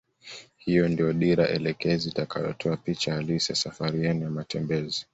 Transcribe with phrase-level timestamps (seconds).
[0.57, 5.07] Hii ndio dira elekezi itakayotoa picha halisi ya safari yenu ya matembezi